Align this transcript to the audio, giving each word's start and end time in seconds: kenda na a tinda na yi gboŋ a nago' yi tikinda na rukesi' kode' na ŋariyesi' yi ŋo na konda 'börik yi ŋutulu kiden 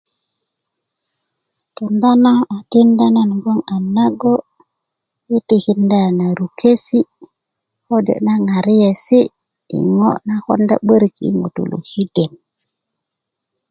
kenda 1.75 2.11
na 2.23 2.33
a 2.55 2.57
tinda 2.71 3.05
na 3.15 3.21
yi 3.29 3.35
gboŋ 3.41 3.59
a 3.73 3.75
nago' 3.95 4.45
yi 5.27 5.37
tikinda 5.49 5.99
na 6.19 6.25
rukesi' 6.39 7.09
kode' 7.87 8.21
na 8.27 8.33
ŋariyesi' 8.47 9.31
yi 9.69 9.79
ŋo 9.97 10.09
na 10.27 10.35
konda 10.45 10.75
'börik 10.85 11.15
yi 11.23 11.29
ŋutulu 11.39 11.77
kiden 11.89 12.33